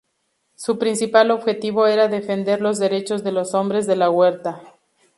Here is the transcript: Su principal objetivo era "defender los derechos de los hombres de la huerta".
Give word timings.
Su 0.55 0.79
principal 0.79 1.29
objetivo 1.29 1.85
era 1.85 2.07
"defender 2.07 2.59
los 2.59 2.79
derechos 2.79 3.23
de 3.23 3.33
los 3.33 3.53
hombres 3.53 3.85
de 3.85 3.97
la 3.97 4.09
huerta". 4.09 4.63